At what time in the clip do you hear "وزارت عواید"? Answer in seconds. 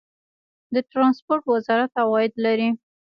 1.53-2.33